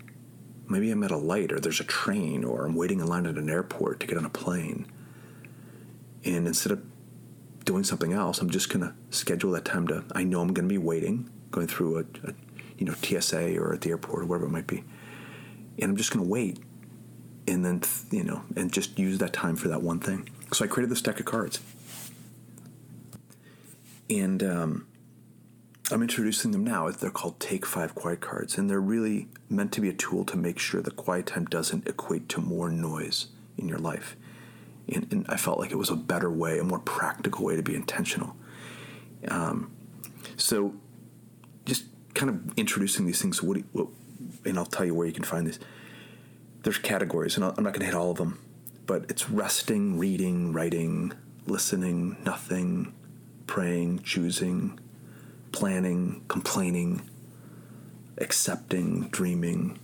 Maybe 0.70 0.92
I'm 0.92 1.04
at 1.04 1.12
a 1.12 1.18
light 1.18 1.52
or 1.52 1.60
there's 1.60 1.82
a 1.82 1.86
train 1.86 2.46
or 2.46 2.66
I'm 2.66 2.76
waiting 2.76 3.02
in 3.02 3.08
line 3.08 3.26
at 3.26 3.36
an 3.36 3.50
airport 3.50 4.00
to 4.00 4.08
get 4.08 4.18
on 4.18 4.26
a 4.26 4.30
plane. 4.30 4.86
And 6.24 6.48
instead 6.48 6.72
of 6.72 6.82
doing 7.66 7.84
something 7.84 8.14
else, 8.14 8.40
I'm 8.40 8.50
just 8.50 8.70
going 8.70 8.82
to 8.82 8.94
schedule 9.10 9.52
that 9.52 9.66
time 9.66 9.88
to, 9.88 10.06
I 10.14 10.24
know 10.24 10.42
I'm 10.42 10.54
going 10.54 10.70
to 10.70 10.74
be 10.74 10.78
waiting, 10.78 11.30
going 11.52 11.68
through 11.68 11.98
a, 11.98 12.02
a, 12.30 12.34
you 12.78 12.86
know, 12.86 12.94
TSA 12.94 13.58
or 13.58 13.74
at 13.74 13.82
the 13.82 13.90
airport 13.90 14.24
or 14.24 14.26
wherever 14.26 14.46
it 14.46 14.52
might 14.52 14.68
be. 14.68 14.84
And 15.82 15.92
I'm 15.92 15.98
just 15.98 16.12
going 16.12 16.26
to 16.26 16.30
wait 16.30 16.60
and 17.48 17.66
then, 17.66 17.82
you 18.12 18.24
know, 18.24 18.44
and 18.56 18.72
just 18.72 19.00
use 19.00 19.18
that 19.20 19.34
time 19.34 19.56
for 19.56 19.68
that 19.70 19.82
one 19.82 20.00
thing. 20.00 20.30
So 20.54 20.66
I 20.66 20.68
created 20.68 20.90
this 20.90 21.02
deck 21.02 21.20
of 21.20 21.26
cards. 21.26 21.60
And, 24.10 24.44
um, 24.44 24.88
I'm 25.92 26.04
introducing 26.04 26.52
them 26.52 26.64
now. 26.64 26.90
They're 26.92 27.10
called 27.10 27.40
Take 27.40 27.66
Five 27.66 27.96
Quiet 27.96 28.22
Cards, 28.22 28.60
and 28.60 28.70
they're 28.70 28.80
really 28.80 29.28
meant 29.50 29.72
to 29.72 29.82
be 29.82 29.90
a 29.90 29.94
tool 29.94 30.24
to 30.26 30.38
make 30.38 30.60
sure 30.60 30.82
the 30.82 30.92
quiet 30.92 31.26
time 31.26 31.46
doesn't 31.46 31.88
equate 31.88 32.30
to 32.30 32.42
more 32.42 32.70
noise 32.70 33.28
in 33.58 33.68
your 33.68 33.80
life. 33.80 34.16
And, 34.88 35.12
and 35.12 35.26
I 35.30 35.38
felt 35.38 35.58
like 35.58 35.72
it 35.72 35.78
was 35.78 35.90
a 35.90 35.96
better 35.96 36.30
way, 36.30 36.60
a 36.60 36.64
more 36.64 36.80
practical 36.80 37.46
way 37.46 37.56
to 37.56 37.64
be 37.64 37.74
intentional. 37.74 38.36
Um, 39.30 39.72
so, 40.38 40.76
kind 42.14 42.30
of 42.30 42.58
introducing 42.58 43.06
these 43.06 43.22
things. 43.22 43.42
What, 43.42 43.58
what, 43.72 43.88
and 44.46 44.58
I'll 44.58 44.66
tell 44.66 44.86
you 44.86 44.94
where 44.96 45.08
you 45.08 45.14
can 45.14 45.24
find 45.24 45.48
these. 45.48 45.60
There's 46.64 46.78
categories, 46.78 47.36
and 47.36 47.46
I'm 47.46 47.64
not 47.64 47.74
going 47.74 47.80
to 47.80 47.86
hit 47.86 47.96
all 47.96 48.12
of 48.12 48.18
them, 48.18 48.40
but 48.86 49.06
it's 49.10 49.30
resting, 49.30 49.98
reading, 49.98 50.52
writing, 50.52 51.14
listening, 51.46 52.18
nothing, 52.26 52.94
praying, 53.48 54.00
choosing, 54.04 54.80
planning, 55.52 56.24
complaining, 56.28 57.02
accepting, 58.18 59.08
dreaming, 59.10 59.80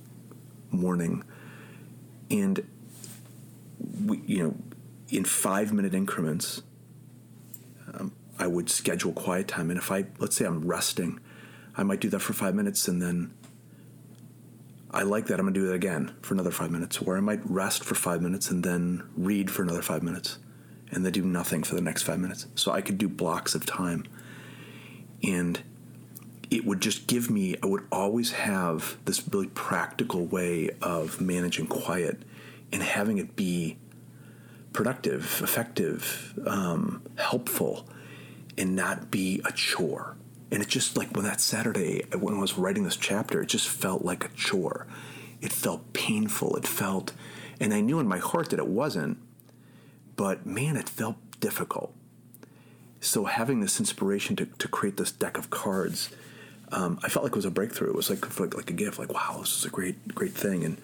mourning. 0.70 1.24
And 2.30 2.68
we, 4.04 4.22
you 4.26 4.44
know, 4.44 4.56
in 5.10 5.24
five 5.24 5.72
minute 5.72 5.94
increments, 5.94 6.62
um, 7.94 8.12
I 8.38 8.48
would 8.48 8.70
schedule 8.70 9.14
quiet 9.14 9.48
time. 9.48 9.70
And 9.70 9.80
if 9.80 9.92
I, 9.92 10.06
let's 10.20 10.36
say 10.36 10.46
I'm 10.46 10.68
resting, 10.68 11.20
I 11.78 11.84
might 11.84 12.00
do 12.00 12.10
that 12.10 12.20
for 12.20 12.34
five 12.34 12.56
minutes 12.56 12.88
and 12.88 13.02
then 13.02 13.34
I 14.92 15.04
like 15.04 15.26
that. 15.28 15.40
I'm 15.40 15.46
going 15.46 15.54
to 15.54 15.60
do 15.60 15.68
that 15.68 15.74
again 15.74 16.16
for 16.22 16.34
another 16.34 16.52
five 16.52 16.72
minutes. 16.72 17.00
Or 17.00 17.18
I 17.18 17.20
might 17.20 17.42
rest 17.44 17.84
for 17.84 17.96
five 17.96 18.22
minutes 18.22 18.50
and 18.50 18.64
then 18.64 19.04
read 19.18 19.52
for 19.52 19.62
another 19.62 19.82
five 19.82 20.02
minutes 20.02 20.40
and 20.90 21.06
then 21.06 21.12
do 21.12 21.22
nothing 21.22 21.64
for 21.64 21.76
the 21.76 21.82
next 21.82 22.04
five 22.04 22.20
minutes. 22.20 22.48
So 22.56 22.72
I 22.72 22.80
could 22.80 22.98
do 22.98 23.10
blocks 23.10 23.56
of 23.56 23.66
time. 23.66 24.06
And 25.22 25.62
it 26.50 26.66
would 26.66 26.80
just 26.80 27.08
give 27.08 27.30
me, 27.30 27.56
I 27.62 27.66
would 27.66 27.86
always 27.92 28.32
have 28.32 28.98
this 29.04 29.28
really 29.28 29.48
practical 29.48 30.26
way 30.26 30.70
of 30.82 31.20
managing 31.20 31.68
quiet 31.68 32.22
and 32.72 32.82
having 32.82 33.18
it 33.18 33.36
be 33.36 33.78
productive, 34.72 35.42
effective, 35.44 36.40
um, 36.46 37.02
helpful, 37.18 37.88
and 38.58 38.76
not 38.76 39.12
be 39.12 39.42
a 39.44 39.52
chore. 39.52 40.15
And 40.52 40.62
it 40.62 40.68
just 40.68 40.96
like 40.96 41.16
when 41.16 41.26
that 41.26 41.42
Saturday, 41.42 42.06
when 42.18 42.36
I 42.36 42.40
was 42.40 42.58
writing 42.58 42.84
this 42.84 42.98
chapter, 42.98 43.42
it 43.42 43.48
just 43.48 43.68
felt 43.68 44.04
like 44.04 44.26
a 44.26 44.30
chore. 44.30 44.86
It 45.42 45.52
felt 45.52 45.94
painful. 45.94 46.56
It 46.56 46.68
felt, 46.68 47.14
and 47.60 47.74
I 47.74 47.82
knew 47.82 48.00
in 48.00 48.08
my 48.08 48.20
heart 48.20 48.50
that 48.50 48.60
it 48.60 48.68
wasn't, 48.68 49.18
but 50.16 50.46
man, 50.46 50.78
it 50.78 50.88
felt 50.88 51.18
difficult. 51.40 51.94
So 53.02 53.26
having 53.26 53.60
this 53.60 53.80
inspiration 53.80 54.36
to, 54.38 54.46
to 54.46 54.68
create 54.68 54.98
this 54.98 55.12
deck 55.12 55.38
of 55.38 55.50
cards, 55.50 56.10
um, 56.72 57.00
I 57.04 57.10
felt 57.10 57.24
like 57.24 57.34
it 57.34 57.36
was 57.36 57.46
a 57.46 57.52
breakthrough. 57.52 57.90
It 57.90 57.96
was 57.96 58.10
like, 58.10 58.40
like 58.40 58.56
like 58.56 58.70
a 58.70 58.74
gift. 58.74 58.98
Like 58.98 59.14
wow, 59.14 59.38
this 59.40 59.58
is 59.58 59.66
a 59.66 59.70
great 59.70 60.16
great 60.16 60.34
thing. 60.34 60.64
And 60.64 60.82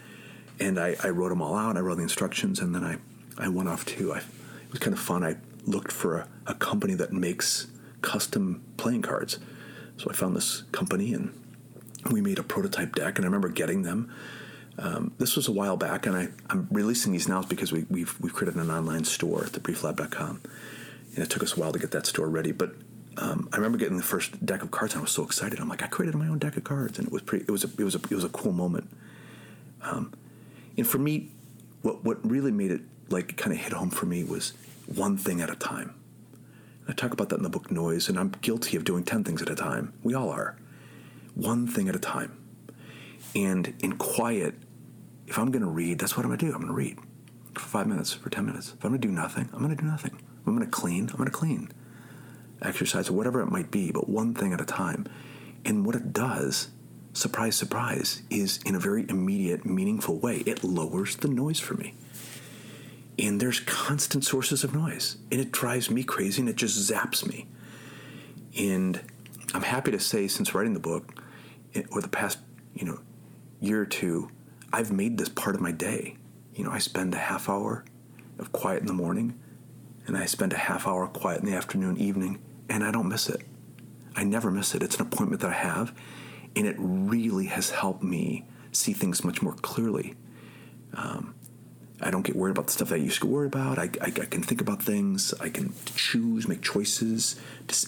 and 0.59 0.79
I, 0.79 0.95
I 1.03 1.09
wrote 1.09 1.29
them 1.29 1.41
all 1.41 1.55
out. 1.55 1.77
I 1.77 1.79
wrote 1.79 1.95
the 1.95 2.03
instructions, 2.03 2.59
and 2.59 2.75
then 2.75 2.83
I 2.83 2.97
I 3.37 3.47
went 3.47 3.69
off 3.69 3.85
to. 3.85 4.13
I, 4.13 4.17
it 4.17 4.71
was 4.71 4.79
kind 4.79 4.93
of 4.93 4.99
fun. 4.99 5.23
I 5.23 5.37
looked 5.65 5.91
for 5.91 6.17
a, 6.17 6.27
a 6.47 6.53
company 6.53 6.93
that 6.95 7.11
makes 7.11 7.67
custom 8.01 8.63
playing 8.77 9.01
cards. 9.01 9.39
So 9.97 10.09
I 10.09 10.13
found 10.13 10.35
this 10.35 10.63
company 10.71 11.13
and 11.13 11.33
we 12.09 12.21
made 12.21 12.39
a 12.39 12.43
prototype 12.43 12.95
deck. 12.95 13.17
And 13.17 13.25
I 13.25 13.27
remember 13.27 13.49
getting 13.49 13.83
them. 13.83 14.11
Um, 14.77 15.13
this 15.19 15.35
was 15.35 15.47
a 15.47 15.51
while 15.51 15.77
back, 15.77 16.07
and 16.07 16.15
I, 16.15 16.29
am 16.49 16.67
releasing 16.71 17.11
these 17.11 17.27
now 17.27 17.43
because 17.43 17.71
we, 17.71 17.85
we've, 17.89 18.19
we've 18.19 18.33
created 18.33 18.59
an 18.59 18.71
online 18.71 19.03
store 19.03 19.43
at 19.45 19.51
thebrieflab.com. 19.51 20.41
And 21.13 21.23
it 21.23 21.29
took 21.29 21.43
us 21.43 21.57
a 21.57 21.59
while 21.59 21.71
to 21.73 21.77
get 21.77 21.91
that 21.91 22.07
store 22.07 22.29
ready. 22.29 22.51
But 22.51 22.73
um, 23.17 23.49
I 23.51 23.57
remember 23.57 23.77
getting 23.77 23.97
the 23.97 24.03
first 24.03 24.43
deck 24.45 24.63
of 24.63 24.71
cards, 24.71 24.93
and 24.93 25.01
I 25.01 25.03
was 25.03 25.11
so 25.11 25.23
excited. 25.23 25.59
I'm 25.59 25.67
like, 25.67 25.83
I 25.83 25.87
created 25.87 26.15
my 26.15 26.27
own 26.27 26.39
deck 26.39 26.55
of 26.55 26.63
cards, 26.63 26.97
and 26.97 27.07
it 27.07 27.13
was 27.13 27.21
pretty. 27.21 27.45
It 27.47 27.51
was 27.51 27.65
a, 27.65 27.67
it 27.77 27.83
was 27.83 27.95
a, 27.95 27.99
it 27.99 28.11
was 28.11 28.23
a 28.23 28.29
cool 28.29 28.53
moment. 28.53 28.89
Um, 29.81 30.13
and 30.77 30.87
for 30.87 30.97
me, 30.97 31.29
what 31.81 32.03
what 32.03 32.25
really 32.27 32.51
made 32.51 32.71
it 32.71 32.81
like 33.09 33.35
kind 33.35 33.51
of 33.51 33.59
hit 33.61 33.73
home 33.73 33.89
for 33.89 34.05
me 34.05 34.23
was 34.23 34.53
one 34.87 35.17
thing 35.17 35.41
at 35.41 35.49
a 35.49 35.55
time. 35.55 35.93
I 36.91 36.93
talk 36.93 37.13
about 37.13 37.29
that 37.29 37.37
in 37.37 37.43
the 37.43 37.49
book 37.49 37.71
Noise, 37.71 38.09
and 38.09 38.19
I'm 38.19 38.33
guilty 38.41 38.75
of 38.75 38.83
doing 38.83 39.05
10 39.05 39.23
things 39.23 39.41
at 39.41 39.49
a 39.49 39.55
time. 39.55 39.93
We 40.03 40.13
all 40.13 40.29
are. 40.29 40.57
One 41.35 41.65
thing 41.65 41.87
at 41.87 41.95
a 41.95 41.99
time. 41.99 42.37
And 43.33 43.73
in 43.79 43.93
quiet, 43.93 44.55
if 45.25 45.39
I'm 45.39 45.51
going 45.51 45.63
to 45.63 45.69
read, 45.69 45.99
that's 45.99 46.17
what 46.17 46.25
I'm 46.25 46.31
going 46.31 46.39
to 46.39 46.45
do. 46.47 46.51
I'm 46.51 46.59
going 46.59 46.67
to 46.67 46.73
read 46.73 46.99
for 47.53 47.61
five 47.61 47.87
minutes, 47.87 48.11
for 48.11 48.29
10 48.29 48.45
minutes. 48.45 48.73
If 48.77 48.83
I'm 48.83 48.91
going 48.91 48.99
to 48.99 49.07
do 49.07 49.13
nothing, 49.13 49.47
I'm 49.53 49.59
going 49.59 49.73
to 49.73 49.81
do 49.81 49.87
nothing. 49.87 50.17
If 50.17 50.45
I'm 50.45 50.53
going 50.53 50.65
to 50.65 50.69
clean, 50.69 51.07
I'm 51.09 51.15
going 51.15 51.29
to 51.29 51.31
clean. 51.31 51.71
Exercise, 52.61 53.09
whatever 53.09 53.39
it 53.39 53.49
might 53.49 53.71
be, 53.71 53.93
but 53.93 54.09
one 54.09 54.33
thing 54.33 54.51
at 54.51 54.59
a 54.59 54.65
time. 54.65 55.07
And 55.63 55.85
what 55.85 55.95
it 55.95 56.11
does, 56.11 56.71
surprise, 57.13 57.55
surprise, 57.55 58.21
is 58.29 58.59
in 58.65 58.75
a 58.75 58.79
very 58.79 59.05
immediate, 59.07 59.65
meaningful 59.65 60.19
way, 60.19 60.39
it 60.39 60.61
lowers 60.61 61.15
the 61.15 61.29
noise 61.29 61.61
for 61.61 61.75
me 61.75 61.93
and 63.21 63.39
there's 63.39 63.59
constant 63.59 64.25
sources 64.25 64.63
of 64.63 64.73
noise. 64.73 65.17
And 65.31 65.39
it 65.39 65.51
drives 65.51 65.91
me 65.91 66.03
crazy 66.03 66.41
and 66.41 66.49
it 66.49 66.55
just 66.55 66.91
zaps 66.91 67.25
me. 67.25 67.47
And 68.57 68.99
i'm 69.53 69.63
happy 69.63 69.91
to 69.91 69.99
say 69.99 70.27
since 70.27 70.53
writing 70.55 70.73
the 70.73 70.79
book 70.79 71.21
or 71.91 72.01
the 72.01 72.07
past 72.07 72.37
you 72.73 72.85
know 72.85 72.99
year 73.59 73.81
or 73.81 73.85
two 73.85 74.29
i've 74.71 74.91
made 74.91 75.17
this 75.17 75.29
part 75.29 75.55
of 75.55 75.61
my 75.61 75.71
day. 75.71 76.17
You 76.55 76.63
know 76.65 76.71
i 76.71 76.79
spend 76.79 77.13
a 77.13 77.17
half 77.17 77.47
hour 77.47 77.85
of 78.39 78.51
quiet 78.51 78.81
in 78.81 78.87
the 78.87 78.93
morning 78.93 79.39
and 80.07 80.17
i 80.17 80.25
spend 80.25 80.51
a 80.53 80.57
half 80.57 80.87
hour 80.87 81.07
quiet 81.07 81.41
in 81.41 81.45
the 81.45 81.55
afternoon 81.55 81.97
evening 81.97 82.41
and 82.69 82.83
i 82.83 82.91
don't 82.91 83.07
miss 83.07 83.29
it. 83.29 83.41
I 84.15 84.23
never 84.23 84.51
miss 84.51 84.73
it. 84.75 84.83
It's 84.83 84.95
an 84.95 85.03
appointment 85.03 85.41
that 85.41 85.51
i 85.51 85.53
have 85.53 85.93
and 86.55 86.65
it 86.65 86.75
really 86.79 87.45
has 87.45 87.69
helped 87.69 88.03
me 88.03 88.45
see 88.71 88.93
things 88.93 89.23
much 89.23 89.41
more 89.41 89.53
clearly. 89.53 90.15
Um, 90.93 91.35
I 92.03 92.09
don't 92.09 92.23
get 92.23 92.35
worried 92.35 92.51
about 92.51 92.67
the 92.67 92.73
stuff 92.73 92.89
that 92.89 92.95
I 92.95 92.99
used 92.99 93.21
to 93.21 93.27
worry 93.27 93.47
about. 93.47 93.77
I, 93.77 93.89
I, 94.01 94.07
I 94.07 94.25
can 94.25 94.41
think 94.41 94.59
about 94.59 94.81
things. 94.81 95.33
I 95.39 95.49
can 95.49 95.73
choose, 95.95 96.47
make 96.47 96.61
choices, 96.61 97.39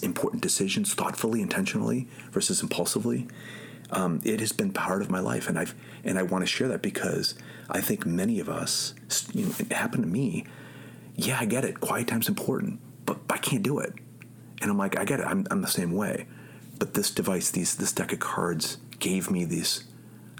important 0.02 0.42
decisions 0.42 0.94
thoughtfully, 0.94 1.42
intentionally 1.42 2.08
versus 2.30 2.62
impulsively. 2.62 3.26
Um, 3.90 4.20
it 4.24 4.40
has 4.40 4.52
been 4.52 4.72
part 4.72 5.02
of 5.02 5.10
my 5.10 5.20
life, 5.20 5.48
and 5.48 5.58
I've 5.58 5.74
and 6.04 6.18
I 6.18 6.22
want 6.22 6.42
to 6.42 6.46
share 6.46 6.68
that 6.68 6.82
because 6.82 7.34
I 7.68 7.80
think 7.80 8.06
many 8.06 8.40
of 8.40 8.48
us, 8.48 8.94
you 9.32 9.46
know, 9.46 9.54
it 9.58 9.72
happened 9.72 10.04
to 10.04 10.08
me. 10.08 10.44
Yeah, 11.16 11.38
I 11.40 11.44
get 11.44 11.64
it. 11.64 11.80
Quiet 11.80 12.08
time's 12.08 12.28
important, 12.28 12.80
but 13.06 13.18
I 13.30 13.38
can't 13.38 13.62
do 13.62 13.78
it. 13.78 13.92
And 14.62 14.70
I'm 14.70 14.78
like, 14.78 14.98
I 14.98 15.04
get 15.04 15.20
it. 15.20 15.26
I'm, 15.26 15.46
I'm 15.50 15.60
the 15.60 15.68
same 15.68 15.92
way. 15.92 16.26
But 16.78 16.94
this 16.94 17.10
device, 17.10 17.50
these 17.50 17.76
this 17.76 17.92
deck 17.92 18.12
of 18.12 18.20
cards, 18.20 18.78
gave 18.98 19.30
me 19.30 19.44
these 19.44 19.84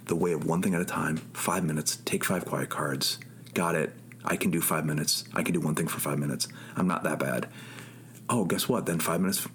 the 0.07 0.17
way 0.17 0.33
of 0.33 0.45
one 0.47 0.63
thing 0.63 0.75
at 0.75 0.81
a 0.81 0.87
time. 0.87 1.19
Five 1.33 1.65
minutes. 1.65 1.97
Take 2.05 2.25
five 2.25 2.45
quiet 2.45 2.71
cards 2.71 3.19
got 3.55 3.75
it. 3.75 3.93
I 4.25 4.37
can 4.37 4.51
do 4.51 4.61
five 4.61 4.85
minutes. 4.87 5.25
I 5.35 5.43
can 5.43 5.55
do 5.55 5.61
one 5.61 5.75
thing 5.75 5.87
for 5.87 6.01
five 6.01 6.19
minutes. 6.19 6.49
I'm 6.77 6.87
not 6.87 7.03
that 7.05 7.19
bad. 7.19 7.49
Oh, 8.29 8.45
guess 8.45 8.69
what? 8.69 8.87
Then 8.87 9.01
five 9.01 9.21
minutes 9.21 9.47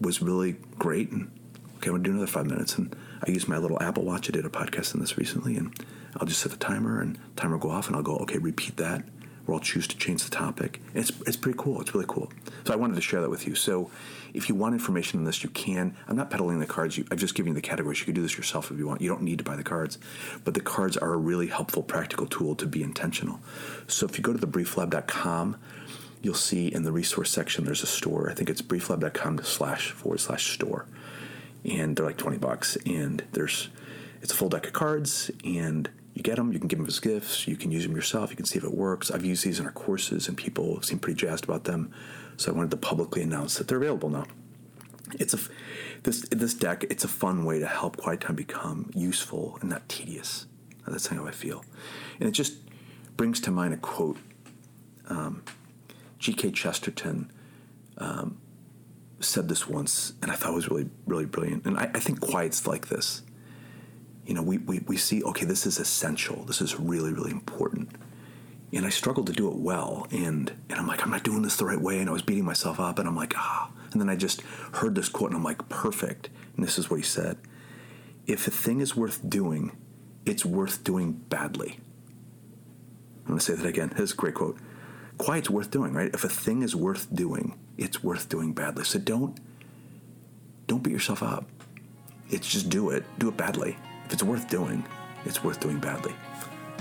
was 0.00 0.20
really 0.20 0.56
great. 0.78 1.10
And 1.10 1.30
okay, 1.76 1.88
I'm 1.88 1.94
gonna 1.94 2.02
do 2.02 2.10
another 2.10 2.26
five 2.26 2.46
minutes. 2.46 2.76
And 2.76 2.94
I 3.26 3.30
used 3.30 3.48
my 3.48 3.58
little 3.58 3.80
Apple 3.82 4.04
Watch. 4.04 4.28
I 4.28 4.32
did 4.32 4.44
a 4.44 4.50
podcast 4.50 4.94
on 4.94 5.00
this 5.00 5.16
recently, 5.16 5.56
and 5.56 5.74
I'll 6.16 6.26
just 6.26 6.40
set 6.40 6.52
the 6.52 6.58
timer, 6.58 7.00
and 7.00 7.18
timer 7.36 7.58
go 7.58 7.70
off, 7.70 7.86
and 7.86 7.96
I'll 7.96 8.02
go, 8.02 8.16
okay, 8.18 8.38
repeat 8.38 8.76
that 8.76 9.04
or 9.46 9.54
I'll 9.54 9.60
choose 9.60 9.86
to 9.88 9.96
change 9.96 10.24
the 10.24 10.30
topic. 10.30 10.80
It's, 10.94 11.10
it's 11.26 11.36
pretty 11.36 11.58
cool. 11.60 11.80
It's 11.80 11.94
really 11.94 12.06
cool. 12.08 12.32
So 12.64 12.72
I 12.72 12.76
wanted 12.76 12.94
to 12.94 13.00
share 13.00 13.20
that 13.20 13.30
with 13.30 13.46
you. 13.46 13.54
So 13.54 13.90
if 14.32 14.48
you 14.48 14.54
want 14.54 14.74
information 14.74 15.20
on 15.20 15.24
this, 15.24 15.42
you 15.44 15.50
can. 15.50 15.96
I'm 16.08 16.16
not 16.16 16.30
peddling 16.30 16.58
the 16.58 16.66
cards. 16.66 16.96
You, 16.96 17.06
I've 17.10 17.18
just 17.18 17.34
given 17.34 17.50
you 17.50 17.54
the 17.54 17.60
categories. 17.60 18.00
You 18.00 18.06
can 18.06 18.14
do 18.14 18.22
this 18.22 18.36
yourself 18.36 18.70
if 18.70 18.78
you 18.78 18.86
want. 18.86 19.00
You 19.00 19.08
don't 19.08 19.22
need 19.22 19.38
to 19.38 19.44
buy 19.44 19.56
the 19.56 19.62
cards. 19.62 19.98
But 20.44 20.54
the 20.54 20.60
cards 20.60 20.96
are 20.96 21.12
a 21.12 21.16
really 21.16 21.48
helpful, 21.48 21.82
practical 21.82 22.26
tool 22.26 22.54
to 22.56 22.66
be 22.66 22.82
intentional. 22.82 23.40
So 23.86 24.06
if 24.06 24.16
you 24.16 24.22
go 24.22 24.32
to 24.32 24.46
thebrieflab.com, 24.46 25.56
you'll 26.22 26.34
see 26.34 26.68
in 26.68 26.84
the 26.84 26.92
resource 26.92 27.30
section 27.30 27.64
there's 27.64 27.82
a 27.82 27.86
store. 27.86 28.30
I 28.30 28.34
think 28.34 28.48
it's 28.48 28.62
brieflab.com 28.62 29.42
slash 29.44 29.90
forward 29.90 30.20
slash 30.20 30.52
store. 30.54 30.86
And 31.64 31.96
they're 31.96 32.06
like 32.06 32.18
20 32.18 32.38
bucks. 32.38 32.76
And 32.86 33.22
there's 33.32 33.68
it's 34.22 34.32
a 34.32 34.36
full 34.36 34.48
deck 34.48 34.66
of 34.66 34.72
cards 34.72 35.30
and 35.44 35.90
you 36.14 36.22
get 36.22 36.36
them, 36.36 36.52
you 36.52 36.60
can 36.60 36.68
give 36.68 36.78
them 36.78 36.86
as 36.86 37.00
gifts, 37.00 37.46
you 37.48 37.56
can 37.56 37.72
use 37.72 37.84
them 37.84 37.94
yourself, 37.94 38.30
you 38.30 38.36
can 38.36 38.46
see 38.46 38.56
if 38.56 38.64
it 38.64 38.72
works. 38.72 39.10
I've 39.10 39.24
used 39.24 39.44
these 39.44 39.58
in 39.58 39.66
our 39.66 39.72
courses 39.72 40.28
and 40.28 40.36
people 40.36 40.80
seem 40.80 41.00
pretty 41.00 41.18
jazzed 41.18 41.44
about 41.44 41.64
them. 41.64 41.92
So 42.36 42.52
I 42.52 42.54
wanted 42.54 42.70
to 42.70 42.76
publicly 42.76 43.22
announce 43.22 43.58
that 43.58 43.66
they're 43.68 43.78
available 43.78 44.08
now. 44.08 44.26
It's 45.18 45.34
a 45.34 45.38
this 46.04 46.22
this 46.30 46.54
deck, 46.54 46.84
it's 46.84 47.04
a 47.04 47.08
fun 47.08 47.44
way 47.44 47.58
to 47.58 47.66
help 47.66 47.96
quiet 47.96 48.22
time 48.22 48.36
become 48.36 48.90
useful 48.94 49.58
and 49.60 49.70
not 49.70 49.88
tedious. 49.88 50.46
That's 50.86 51.06
how 51.06 51.26
I 51.26 51.30
feel. 51.30 51.64
And 52.20 52.28
it 52.28 52.32
just 52.32 52.54
brings 53.16 53.40
to 53.40 53.50
mind 53.50 53.74
a 53.74 53.76
quote. 53.76 54.18
Um, 55.08 55.42
G.K. 56.18 56.52
Chesterton 56.52 57.30
um, 57.98 58.38
said 59.20 59.48
this 59.48 59.68
once, 59.68 60.14
and 60.22 60.30
I 60.30 60.34
thought 60.34 60.52
it 60.52 60.54
was 60.54 60.68
really, 60.70 60.88
really 61.06 61.26
brilliant. 61.26 61.66
And 61.66 61.78
I, 61.78 61.90
I 61.94 62.00
think 62.00 62.20
quiet's 62.20 62.66
like 62.66 62.88
this 62.88 63.22
you 64.26 64.34
know, 64.34 64.42
we, 64.42 64.58
we, 64.58 64.80
we 64.86 64.96
see, 64.96 65.22
okay, 65.22 65.44
this 65.44 65.66
is 65.66 65.78
essential. 65.78 66.44
This 66.44 66.60
is 66.60 66.78
really, 66.78 67.12
really 67.12 67.30
important. 67.30 67.90
And 68.72 68.84
I 68.84 68.88
struggled 68.88 69.26
to 69.28 69.32
do 69.32 69.48
it 69.48 69.56
well. 69.56 70.06
And, 70.10 70.50
and 70.68 70.78
I'm 70.78 70.86
like, 70.86 71.02
I'm 71.02 71.10
not 71.10 71.22
doing 71.22 71.42
this 71.42 71.56
the 71.56 71.66
right 71.66 71.80
way. 71.80 72.00
And 72.00 72.08
I 72.08 72.12
was 72.12 72.22
beating 72.22 72.44
myself 72.44 72.80
up. 72.80 72.98
And 72.98 73.06
I'm 73.06 73.16
like, 73.16 73.34
ah. 73.36 73.70
And 73.92 74.00
then 74.00 74.08
I 74.08 74.16
just 74.16 74.40
heard 74.72 74.94
this 74.94 75.08
quote 75.08 75.30
and 75.30 75.36
I'm 75.36 75.44
like, 75.44 75.68
perfect. 75.68 76.30
And 76.56 76.64
this 76.64 76.78
is 76.78 76.90
what 76.90 76.96
he 76.96 77.02
said 77.02 77.38
If 78.26 78.46
a 78.46 78.50
thing 78.50 78.80
is 78.80 78.96
worth 78.96 79.28
doing, 79.28 79.76
it's 80.26 80.44
worth 80.44 80.82
doing 80.82 81.12
badly. 81.12 81.78
I'm 83.20 83.28
going 83.28 83.38
to 83.38 83.44
say 83.44 83.54
that 83.54 83.66
again. 83.66 83.90
This 83.90 84.00
is 84.00 84.12
a 84.12 84.16
great 84.16 84.34
quote. 84.34 84.58
Quiet's 85.18 85.48
worth 85.48 85.70
doing, 85.70 85.92
right? 85.92 86.10
If 86.12 86.24
a 86.24 86.28
thing 86.28 86.62
is 86.62 86.74
worth 86.74 87.14
doing, 87.14 87.56
it's 87.78 88.02
worth 88.02 88.28
doing 88.28 88.52
badly. 88.52 88.84
So 88.84 88.98
don't 88.98 89.38
don't 90.66 90.82
beat 90.82 90.92
yourself 90.92 91.22
up. 91.22 91.46
It's 92.30 92.48
just 92.48 92.68
do 92.68 92.90
it. 92.90 93.04
Do 93.18 93.28
it 93.28 93.36
badly. 93.36 93.76
If 94.14 94.18
it's 94.18 94.28
worth 94.28 94.48
doing, 94.48 94.84
it's 95.24 95.42
worth 95.42 95.58
doing 95.58 95.80
badly. 95.80 96.14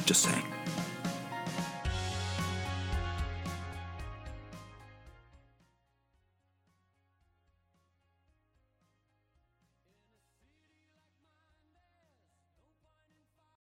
Just 0.06 0.22
saying. 0.22 0.46